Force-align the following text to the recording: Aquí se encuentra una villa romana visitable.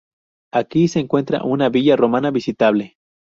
Aquí 0.51 0.87
se 0.87 0.99
encuentra 0.99 1.43
una 1.43 1.69
villa 1.69 1.95
romana 1.95 2.31
visitable. 2.31 2.97